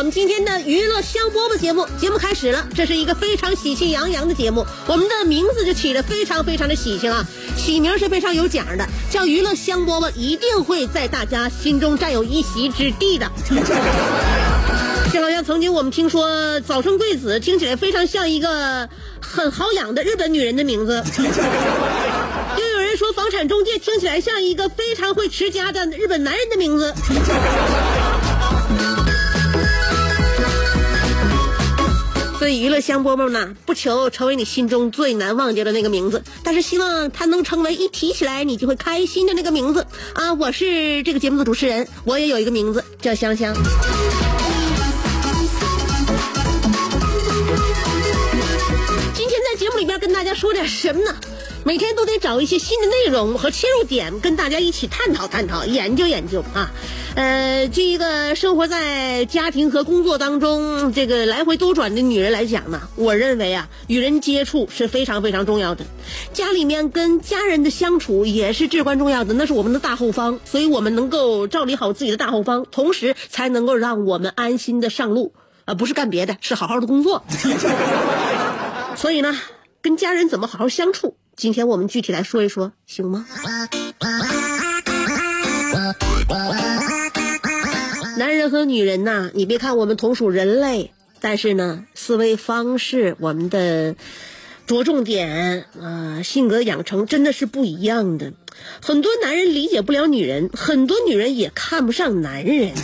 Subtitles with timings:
[0.00, 1.86] 我们今天的娱乐香饽饽节目。
[1.98, 4.64] 节目开始了，这是一个非常喜气洋洋的节目。
[4.86, 7.22] 我们的名字就起得非常非常的喜庆啊，
[7.54, 13.30] 起名是非常有奖的，叫娱乐香饽饽，一定会在大家心中占有一席之地的。
[15.12, 18.88] 这好像曾经我们听说早生贵子，听起来非常像一个
[19.20, 21.04] 很好养的日本女人的名字。
[22.56, 26.94] 又有人说房产中介听起来像一个非常会持家的日本男人的名字。
[32.58, 40.32] 娱乐香饽饽呢，不求成为你心中最难忘记的那个名字，但是希望它能成为一提起来你就会开心的那个名字啊！
[40.34, 43.54] 我是这个节目的主持人，我也有一个名字叫香香。
[49.60, 51.14] 节目里边跟大家说点什么呢？
[51.64, 56.70] 每天都得找一些新的内容和切入点，跟大家一起探讨探讨、研究研究啊。
[57.14, 65.84] 呃，这一个生活在家庭和工作当中，这个来回多转的女人来讲呢，我认为啊，与人接触是非常非常重要的。
[66.32, 75.34] 家里面跟家人的相处也是至关重要的，那是我们的大后方，所以我们能够照理好自己的大后方，同时才能够让我们安心的上路。
[75.66, 77.22] 啊，不是干别的，是好好的工作。
[79.00, 79.34] 所以呢，
[79.80, 81.16] 跟家人怎么好好相处？
[81.34, 83.24] 今天我们具体来说一说，行吗？
[88.18, 93.96] 男人和女人呐，你别看我们同属人类，但是呢，思维方式、我们的
[94.66, 98.34] 着重点啊、性格养成真的是不一样的。
[98.82, 102.74] 很多男人理解不了女人，很多女人也看不上男人。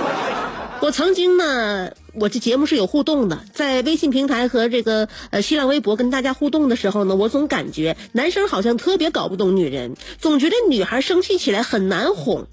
[0.80, 12.46] 我曾经呢，我这节目是有互动的，在微信平台和这个呃新浪微博跟大家互动的时候呢，我总感觉男生好像特别搞不懂女人，总觉得女孩生气起来很难哄。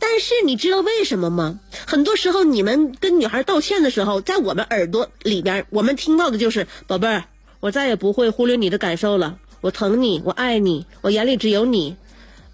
[0.00, 1.60] 但是你知道为什么吗？
[1.86, 7.24] 很多时候你们跟女孩道歉的时候，在我们耳朵里边，我们听到的就是“宝贝儿，
[7.60, 11.96] 我再也不会忽略你的感受了，我疼你，我爱你，我眼里只有你。”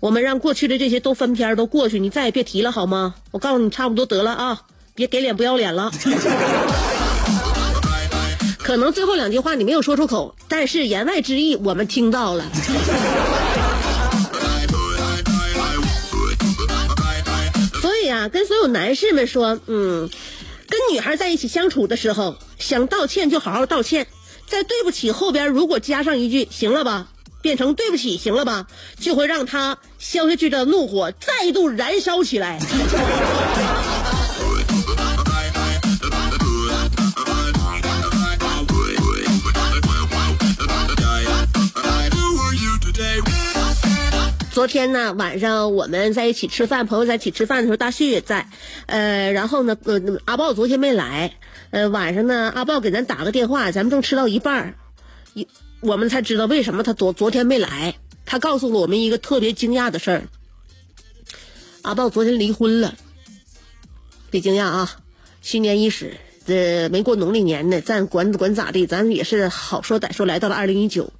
[0.00, 3.14] 我们让过去的这些都翻篇都过去，你再也别提了好吗？
[3.30, 4.62] 我告诉你，差不多得了啊，
[4.98, 5.92] 别给脸不要脸了。
[8.58, 12.44] 可能最后两句话你没有说出口，但是言外之意我们听到了。
[17.80, 20.10] 所以啊，跟所有男士们说，嗯，
[20.68, 24.08] 跟女孩在一起相处的时候，想道歉就好好道歉，
[24.48, 27.06] 在对不起后边如果加上一句行了吧，
[27.40, 28.66] 变成对不起行了吧，
[28.98, 32.58] 就会让他消下去的怒火再度燃烧起来。
[44.58, 48.48] 昨天呢晚上我们在一起吃饭，朋友在一起吃饭的时候，大旭也在，
[48.86, 51.32] 呃，然后呢，呃，阿豹昨天没来，
[51.70, 54.74] 呃，晚上呢，阿豹给咱打个电话，咱们正吃到一半儿，
[55.34, 55.46] 一
[55.78, 57.94] 我们才知道为什么他昨昨天没来。
[58.26, 60.24] 他告诉了我们一个特别惊讶的事儿，
[61.82, 62.96] 阿豹昨天离婚了，
[64.28, 64.90] 别惊讶啊，
[65.40, 71.12] 新年伊始，这没过农历年呢，咱管管咋地，咱也是好说歹说来到了二零一九。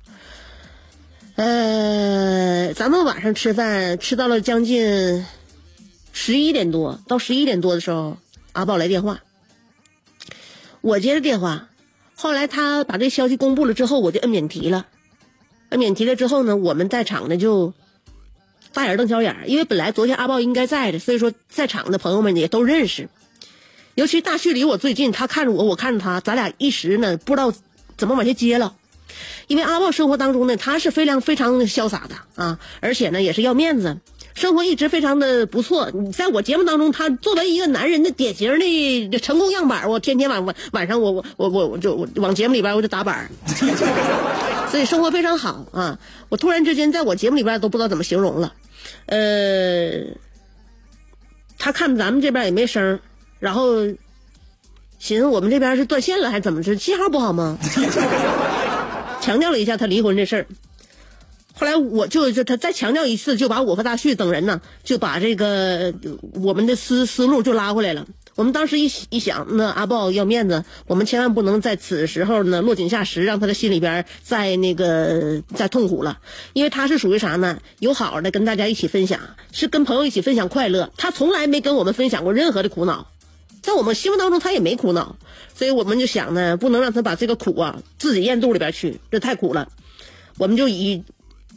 [1.39, 5.25] 呃，咱们晚上吃饭吃到了将近
[6.13, 8.17] 十一点多，到十一点多的时候，
[8.55, 9.21] 阿豹来电话，
[10.81, 11.69] 我接着电话，
[12.17, 14.87] 后来他把这消息公布了之后，我就摁免提了，
[15.69, 17.73] 摁免提了之后呢，我们在场的就
[18.73, 23.09] 大眼瞪小眼，因为本来昨天阿豹应该在的，所以说在场的朋友们也都认识，
[23.95, 27.55] 尤其大旭离我最近，他看着我，我看着他，咱俩一时呢不知道
[27.97, 28.75] 怎么往下接了。
[29.47, 33.97] 因为阿豹生活当中呢，他是非常非常潇洒的啊，而且呢也是要面子，
[34.35, 35.91] 生活一直非常的不错。
[35.93, 38.59] 你在我节目当中，他作为一个男人的典型
[39.11, 43.31] 的成功样板，我天天晚晚晚上我我我我我就我往节目里边我就打板
[44.71, 45.99] 所以生活非常好啊！
[46.29, 48.53] 我突然之间在我节目里边都不知道怎么形容了，
[49.07, 50.05] 呃，
[51.59, 53.01] 他看咱们这边也没声
[53.39, 53.87] 然后
[54.99, 56.77] 寻思我们这边是断线了还是怎么着？
[56.77, 57.57] 信号不好吗？
[59.21, 60.47] 强调了一下他离婚这事儿。
[61.55, 65.93] 后来我就就他再强调一次，就把我和大旭等人呢，就把这个
[66.35, 68.07] 我们的思思路就拉回来了。
[68.37, 76.21] 我们当时一一想，那阿豹要面子，我们千万不能在此时候呢落井下石，让他的心里边再那个再痛苦了。
[76.53, 77.59] 因为他是属于啥呢？
[77.81, 79.19] 有好的跟大家一起分享，
[79.51, 80.93] 是跟朋友一起分享快乐。
[80.97, 83.09] 他从来没跟我们分享过任何的苦恼，
[83.63, 85.17] 在我们心目当中他也没苦恼，
[85.59, 89.69] 所以我们就想呢，不能让他把这个苦啊自己咽肚里边去，这太苦了。
[90.39, 91.05] 我们就以。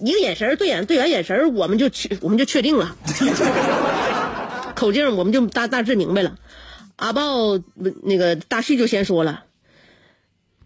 [0.04, 2.96] 一个眼神对眼对眼眼神我们就确我们就确定了，
[4.74, 6.40] 口径我们就大大致明白了。
[6.96, 7.60] 阿豹
[8.02, 9.44] 那个大旭就先说了，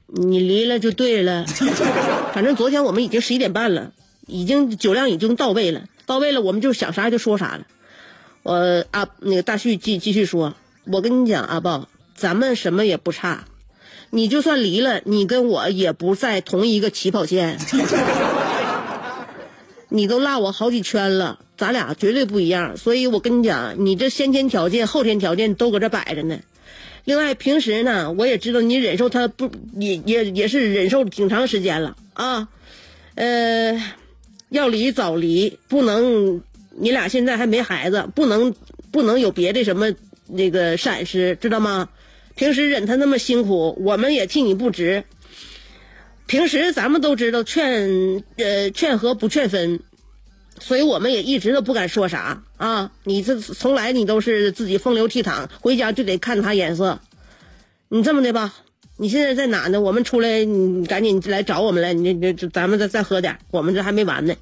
[0.07, 1.43] 你离了就对了。
[2.33, 3.91] 反正昨天我们已经十一点半了，
[4.25, 7.67] 已经酒量已经到位了，到位了我们就想啥就说啥了。
[8.43, 10.53] 我阿那个大旭继继续说，
[10.85, 13.45] 我跟你讲阿豹，咱们什么也不差，
[14.09, 17.59] 你就算离了，你跟我也不在同一个起跑线。
[19.89, 22.75] 你都落我好几圈了，咱俩绝对不一样。
[22.75, 26.39] 所以我跟你讲，你这先天条件、后天条件都搁这摆着呢。
[27.03, 32.47] 另外，平时呢，我也知道你忍受他不也也也是忍受挺长时间了啊。
[33.13, 33.79] 呃，
[34.49, 36.41] 要离早离，不能
[36.71, 38.53] 你俩现在还没孩子，不能
[38.91, 39.93] 不能有别的什么
[40.27, 41.89] 那个闪失，知道吗？
[42.35, 45.03] 平时忍他那么辛苦，我们也替你不值。
[46.27, 49.79] 平时咱们都知道劝呃劝和不劝分，
[50.59, 52.91] 所以我们也一直都不敢说啥啊。
[53.03, 56.99] 你这从来你都是自己风流倜傥，回家就得看他眼色。
[57.89, 58.55] 你这么的吧，
[58.97, 59.79] 你现在在哪呢？
[59.79, 61.93] 我们出来，你赶紧来找我们来。
[61.93, 64.35] 你这这咱们再再喝点，我们这还没完呢。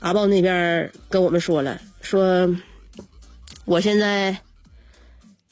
[0.00, 2.56] 阿豹那边跟我们说了，说
[3.66, 4.38] 我现在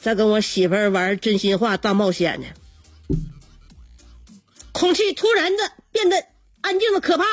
[0.02, 2.46] 在跟我媳妇儿玩真心话大冒险呢。
[4.72, 5.58] 空气突然的
[5.92, 6.16] 变得
[6.60, 7.24] 安静的可怕。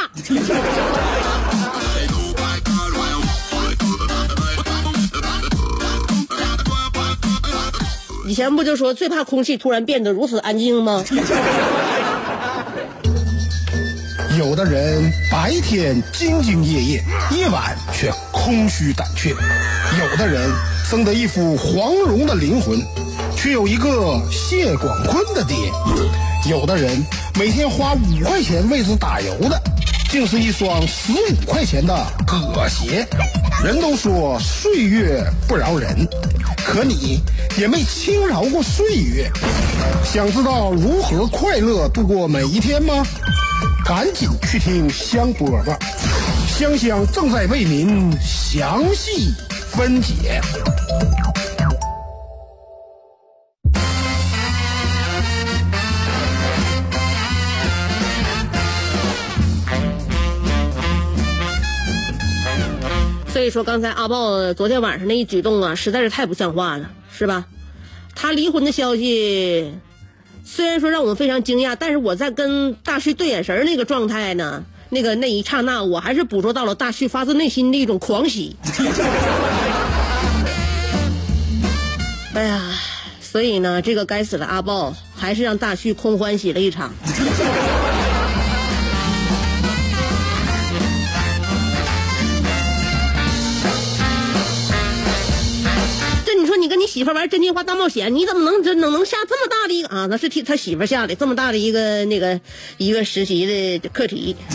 [8.27, 11.03] 以前不就说最怕空气突然变得如此安静吗？
[14.37, 17.03] 有的人白天兢兢业业，
[17.35, 20.51] 夜晚却空虚胆怯；有的人
[20.89, 22.81] 生得一副黄蓉的灵魂，
[23.35, 25.55] 却有一个谢广坤的爹。
[26.49, 27.05] 有的人
[27.37, 29.61] 每天花五块钱为之打油的，
[30.09, 31.95] 竟是一双十五块钱的
[32.25, 33.07] 葛鞋。
[33.63, 35.95] 人都说岁月不饶人，
[36.65, 37.21] 可你
[37.55, 39.31] 也没轻饶过岁月。
[40.03, 43.05] 想知道如何快乐度过每一天吗？
[43.85, 45.75] 赶紧去听香饽饽，
[46.47, 50.41] 香香正在为您详细分解。
[63.31, 67.45] 所以说，刚才阿豹昨天晚上那一举动啊，实在是太不像话了，是吧？
[68.13, 69.73] 他离婚的消息，
[70.51, 78.55] 虽然说让我们非常惊讶，但是我在跟大旭对眼神那个状态呢，那个那一刹那，我还是捕捉到了大旭发自内心的一种狂喜。
[82.33, 82.61] 哎呀，
[83.21, 86.91] 所以呢，这个该死的阿豹还是让大旭空欢喜了一场。
[96.69, 100.07] 跟你媳妇玩真心话大冒险，你怎么能这能能下这么大的一个啊？
[100.09, 102.39] 那是替他媳妇下的这么大的一个那个
[102.77, 104.35] 一个实习的课题。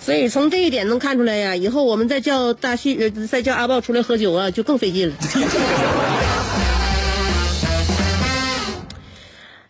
[0.00, 5.14] 所以从这一点能看出来呀，以后我们再叫大旭，再叫阿豹出来喝酒啊，就更费劲了。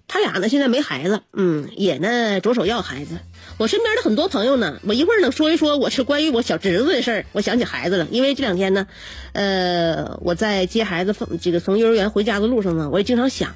[0.06, 3.18] 他俩呢，现在没孩子，嗯，也呢着手要孩子。
[3.58, 7.26] 我身边的很多朋友呢，我一会儿呢说一说我是关于我小侄子的事儿。
[7.32, 8.86] 我想起孩子了，因为这两天呢，
[9.32, 13.54] 呃，我在接孩子从这个从幼儿园回家的路上呢，我也经常想，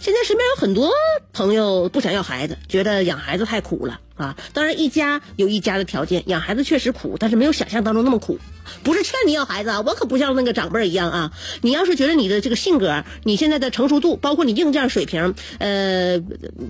[0.00, 0.90] 现在身边有很多
[1.32, 4.00] 朋友不想要孩子，觉得养孩子太苦了。
[4.16, 4.36] 啊。
[4.52, 8.38] 当然，一家有一家的条件，养孩子确实苦，但是没有想象当中那么苦。
[8.82, 11.30] 不是劝你要孩子，啊，我可不像那个长辈一样啊。
[11.62, 16.18] 你要是觉得你的这个性格，你现在的成熟度，包括你硬件水平，呃，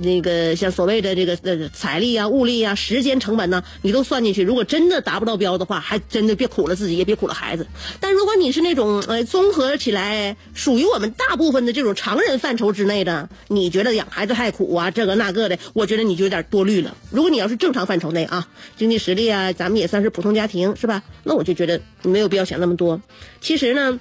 [0.00, 4.42] 那个像所谓的这个呃财力啊、物力啊、时间成本呢，你都算进去。
[4.42, 7.66] 如果真的达不到标的话，还真的别苦了自己，也别苦了孩子。
[8.00, 16.96] 但如果你是那种呃综合起来属于我们大部分的这种常人范畴之内的，你觉得养孩子太苦啊，这个那个的，我觉得你就有点多虑了。
[17.10, 18.46] 如果你要是正常范畴内啊，
[18.76, 21.02] 经济实力啊，咱们也算是普通家庭，是吧？
[21.24, 21.80] 那我就觉得。
[22.02, 23.00] 没有必要想那么多。
[23.40, 23.98] 其实呢，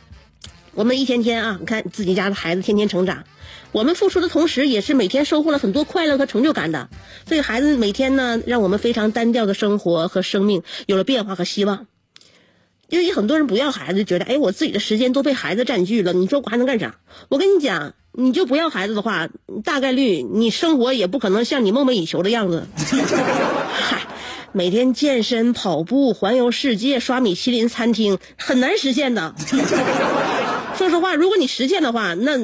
[0.75, 3.23] 我们一天天啊，你看自己家的孩子天天成长，
[3.71, 6.89] 我们付出的同时，也是每天收获了很多快乐和成就感的。
[7.25, 11.87] 所以孩子每天呢，让我们非常单调的生活和生命有了变化和希望。
[12.89, 16.97] 因为很多人不要孩子，觉得哎，我自己的时间都被孩子占据了，你说我还能干啥？
[17.29, 19.29] 我跟你讲，你就不要孩子的话，
[19.63, 22.67] 大概率你生活也不可能像你梦寐以求的样子。
[23.71, 24.01] 嗨。
[24.51, 29.35] 每天健身、跑步、环游世界、刷米其林餐厅，很难实现的。
[30.77, 32.37] 说实话，如果你实现的话，那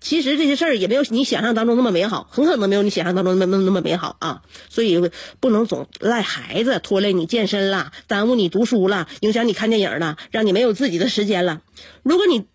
[0.00, 4.42] 其实这些事儿也没有你想象当中那么美好，很可能没有你想象当中那么那么美好啊。
[4.70, 11.60] 所以不能总赖孩子拖累你健身了，耽误你读书了，影响你看电影了，让你没有自己的时间了。
[12.02, 12.46] 如果你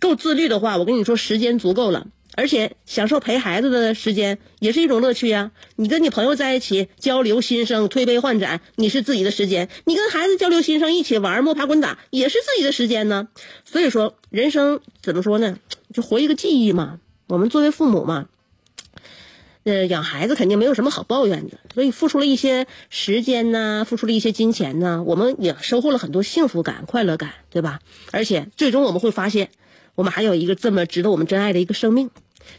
[0.00, 2.06] 够自律的话，我跟你说，时间足够了。
[2.36, 5.50] 而且享受陪孩子的时间也是一种乐趣呀！
[5.74, 13.28] 你跟你朋友在一起交流心声、推杯换盏，你是自己的时间；你跟孩子交流心声、一起玩摸爬滚打，也是自己的时间呢。
[13.64, 15.58] 所以说，人生怎么说呢？
[15.94, 17.00] 就活一个记忆嘛。
[17.26, 18.28] 我们作为父母嘛，
[19.64, 21.58] 呃，养孩子肯定没有什么好抱怨的。
[21.74, 27.80] 所以付出了一些时间呢，付出了一些金钱呢，我们也收获了很多幸福感、快乐感，对吧？
[28.12, 29.48] 而且最终我们会发现，
[29.94, 32.10] 我们还有一个这么值得我们珍爱的一个生命。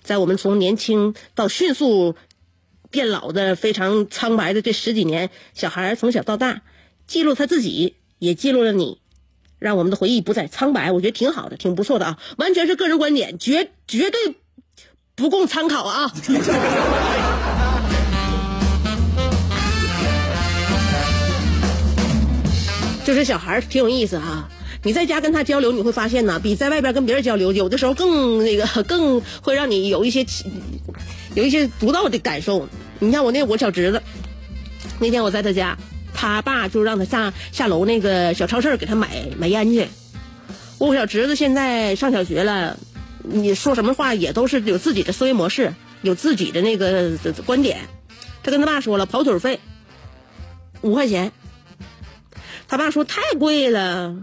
[0.04, 2.16] 在我们从年轻到迅速
[2.90, 6.62] 变老的非常苍白的这十几年，小孩从小到大，
[7.06, 9.00] 记录他自己，也记录了你，
[9.60, 10.92] 让我们的回忆不再苍白。
[10.92, 14.36] 我觉得挺好的，挺不错的啊，完全是个人观点，绝绝对
[15.16, 16.12] 不供参考啊。
[23.06, 24.50] 就是小孩挺有意思哈。
[24.88, 30.26] 你在家跟他交流，你会发现呢，比在外边跟别人交流，有的时候更那个， 更会让你有一些
[31.36, 32.70] 有一些独到的感受。
[33.00, 34.02] 你像我那我小侄子，
[34.98, 35.78] 那天我在他家，
[36.14, 39.86] 他爸就让他下下楼那个小超市给他买买烟去。
[40.78, 42.78] 我小侄子现在上小学了，
[43.24, 47.12] 你说什么话也都是有自己的思维模式，有自己的那个
[47.46, 47.80] 观点。
[48.42, 49.60] 他跟他爸说了，跑腿费
[50.80, 51.34] 五块钱，
[52.70, 54.16] 他爸说太贵了。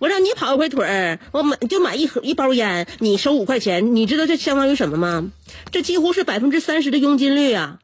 [0.00, 5.30] 我让你跑一回腿儿，我买就买一盒一包烟，你收五块钱，你知道这相当于什么吗？
[5.70, 7.78] 这几乎是百分之三十的佣金率啊，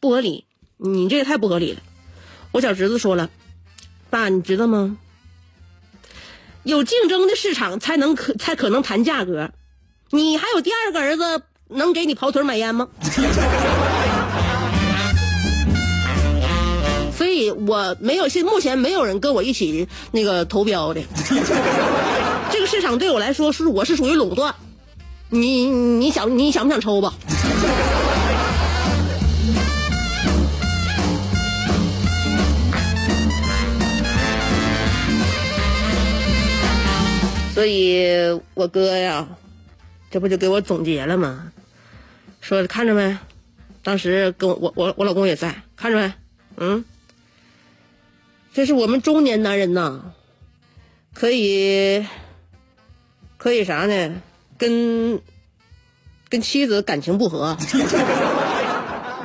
[0.00, 0.46] 不合理，
[0.78, 1.80] 你这也太不合理了。
[2.52, 3.28] 我小侄子说了，
[4.08, 4.96] 爸，你知道吗？
[6.62, 9.52] 有竞争的市场才能可才可能谈价格，
[10.10, 12.88] 你还有第二个儿子能给你跑腿买烟吗？
[17.52, 21.02] 我没有，现目前没有人跟我一起那个投标的。
[22.50, 24.54] 这个市场对我来说是我是属于垄断。
[25.28, 27.12] 你你想你想不想抽吧？
[37.54, 39.26] 所以我哥呀，
[40.10, 41.50] 这不就给我总结了吗？
[42.40, 43.16] 说看着没？
[43.82, 46.12] 当时跟我我我老公也在，看着没？
[46.58, 46.84] 嗯。
[48.56, 50.14] 这是我们中年男人呐，
[51.12, 52.06] 可以，
[53.36, 54.22] 可以啥呢？
[54.56, 55.20] 跟
[56.30, 57.54] 跟妻子感情不和，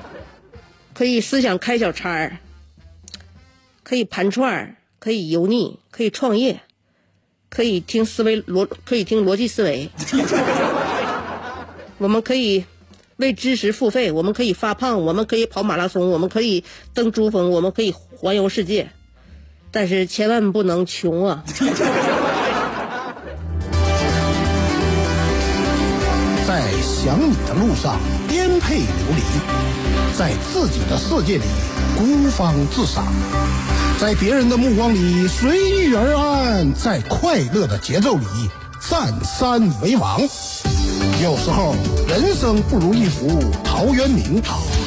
[0.94, 2.40] 可以思想开小差儿，
[3.84, 6.60] 可以盘串儿，可以油腻，可以创业，
[7.48, 9.90] 可以听思维逻，可以听逻辑思维。
[12.00, 12.66] 我们可以
[13.16, 18.92] 为知识付费，我们可以发胖，我们可以跑马拉松，我们可以登珠峰，我们可以环游世界。
[19.72, 21.44] 但是千万不能穷啊！
[26.46, 27.98] 在想你的路上
[28.28, 28.86] 颠沛流
[29.16, 29.22] 离，
[30.18, 31.44] 在自己的世界里
[31.98, 33.06] 孤芳自赏，
[33.98, 38.26] 在别人的目光里随遇而安，在快乐的节奏里
[38.90, 40.20] 占山为王。
[41.24, 41.74] 有时候
[42.10, 44.42] 人生不如一壶陶渊明，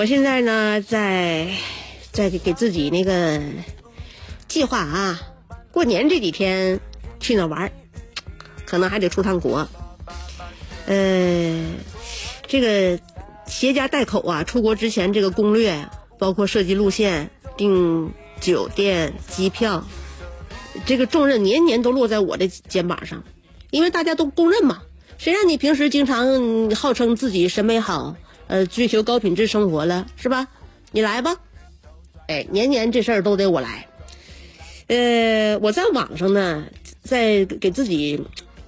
[0.00, 1.46] 我现在呢，在
[2.10, 3.38] 在给自己那个
[4.48, 5.20] 计划啊，
[5.70, 6.80] 过年这几天
[7.18, 7.72] 去哪玩儿
[8.64, 9.68] 可能还得出趟国。
[10.86, 11.62] 呃，
[12.46, 12.98] 这个
[13.46, 15.86] 携家带口啊，出国之前这个攻略，
[16.18, 17.28] 包括设计路线、
[17.58, 19.86] 订酒店、机票，
[20.86, 23.22] 这个重任年年都落在我的肩膀上，
[23.70, 24.80] 因为大家都公认嘛。
[25.18, 28.16] 谁让你平时经常号称自己审美好，
[28.50, 30.48] 呃，追求高品质生活了，是吧？
[30.90, 31.36] 你来吧，
[32.26, 33.86] 哎，年年这事儿都得我来。
[34.88, 36.64] 呃，我在网上呢，
[37.04, 38.20] 在给自己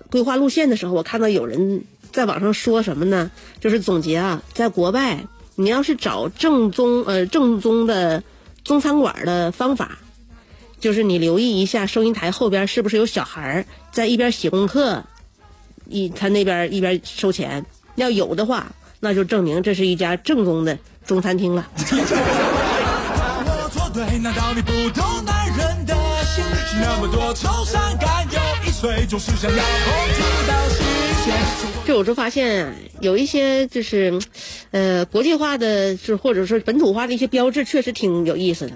[0.09, 3.29] 规划路线的时候，我看到有人在网上说什么呢？
[3.61, 5.19] 就是总结啊，在国外，
[5.57, 8.23] 你要是找正宗呃正宗的
[8.63, 9.99] 中餐馆的方法，
[10.79, 15.03] 就是你留意一下收银台后边是不是有小孩在一边写功课。
[15.89, 18.73] 一他那边一边收钱，要有的话，
[19.05, 21.69] 那就证明这是一家正宗的中餐厅了。
[31.85, 34.21] 就我就发现有一些就是，
[34.71, 38.73] 呃，国际化的，就或者说本土化的一些标志，确实挺有意思的。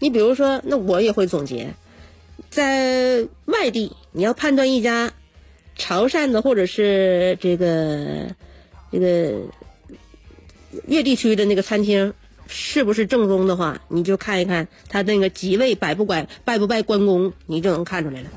[0.00, 1.72] 你比如说，那我也会总结，
[2.50, 5.12] 在外地你要判断一家
[5.76, 8.26] 潮汕的或者是这个
[8.90, 9.34] 这个
[10.86, 12.12] 粤地区的那个餐厅
[12.46, 18.28] 是不是正宗的话，你就看一看他那个几位摆不摆拜不拜关公，你就能看出来了。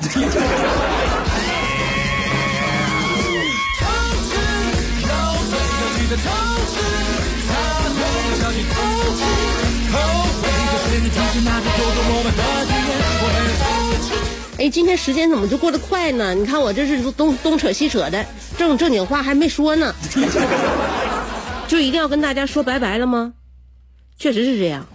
[14.58, 16.36] 哎，今天时间怎么就过得快呢？
[16.36, 18.24] 你看我这是东东扯西扯的，
[18.58, 19.96] 正正经话还没说呢，
[21.72, 23.34] 就一定要跟大家说拜拜了吗？
[24.18, 24.86] 确实是这样，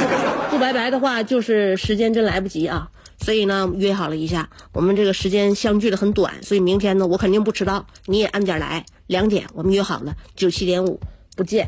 [0.50, 2.90] 不拜拜的话，就是时间真来不及啊。
[3.18, 11.00] 所以呢，约好了一下，我们这个时间相距的很短，所以明天呢，我肯定不迟到，你也按点来，两点我们约好了，九七点五，
[11.34, 11.66] 不见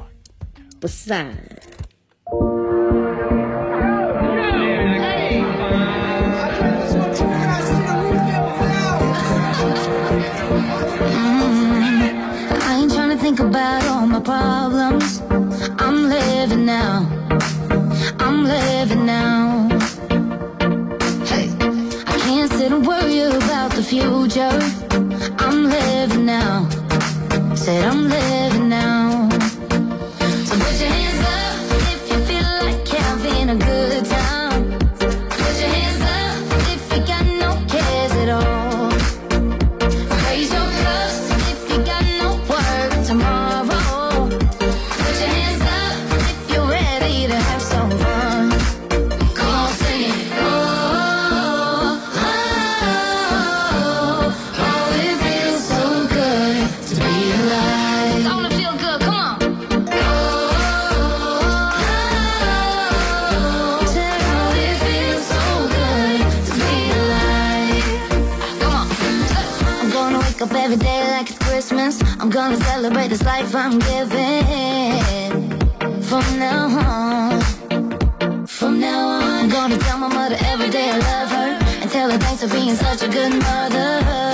[0.79, 1.35] 不散。
[14.21, 15.23] Problems.
[15.79, 17.07] I'm living now.
[18.19, 19.69] I'm living now.
[21.27, 21.49] Hey,
[22.07, 24.59] I can't sit and worry about the future.
[25.39, 26.69] I'm living now.
[27.55, 28.28] Said I'm living
[72.49, 75.51] Gonna celebrate this life I'm giving.
[76.01, 81.31] From now on, from now on, I'm gonna tell my mother every day I love
[81.31, 84.28] her and tell her thanks for being such a good mother.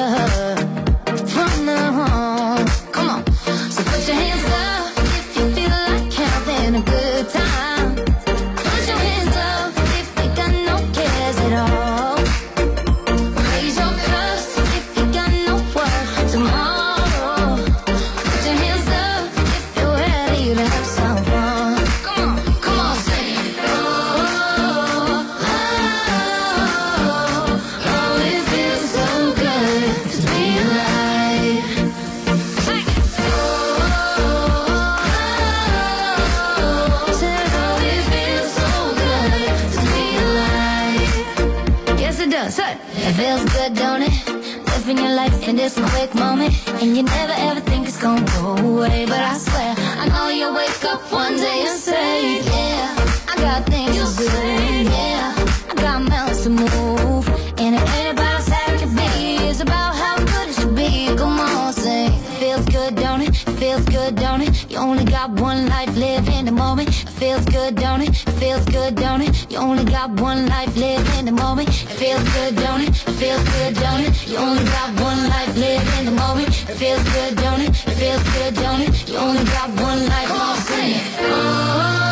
[44.85, 48.57] Living your life in this quick moment, and you never ever think it's gonna go
[48.57, 49.07] away.
[49.07, 52.94] But I swear, I know you'll wake up one day and say, Yeah,
[53.29, 54.90] I got things to do.
[54.90, 55.35] Yeah,
[55.70, 59.49] I got mountains to move, and it ain't about how sad it can be.
[59.49, 61.16] It's about how good it should be.
[61.16, 63.34] Come on, say, feels good, don't it?
[63.64, 64.70] feels good, don't it?
[64.70, 66.88] You only got one life, live in the moment.
[66.90, 68.11] It feels good, don't it?
[68.11, 69.50] It feels good, don't it?
[69.50, 71.70] You only got one life, live in the moment.
[71.70, 72.90] It feels good, don't it?
[72.90, 74.29] It feels good, don't it?
[74.29, 76.48] You only got one life, live in the moment.
[76.68, 77.70] It feels good, don't it?
[77.88, 79.09] It feels good, don't it?
[79.09, 81.03] You only got one life, Come on, sing it.
[81.20, 82.03] Oh.